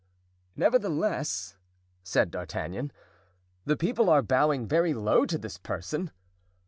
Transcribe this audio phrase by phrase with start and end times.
[0.55, 1.57] "Nevertheless,"
[2.01, 2.91] said D'Artagnan,
[3.65, 6.09] "the people are bowing very low to this person."